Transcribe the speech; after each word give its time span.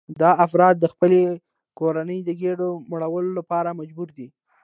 دا 0.21 0.31
افراد 0.45 0.75
د 0.79 0.85
خپلې 0.93 1.21
کورنۍ 1.79 2.19
د 2.23 2.29
ګېډې 2.41 2.69
مړولو 2.91 3.31
لپاره 3.39 3.77
مجبور 3.79 4.09
دي 4.17 4.27